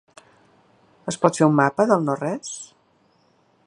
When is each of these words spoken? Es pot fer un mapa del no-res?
Es 1.13 1.19
pot 1.25 1.39
fer 1.41 1.47
un 1.51 1.55
mapa 1.61 1.87
del 1.93 2.05
no-res? 2.09 2.53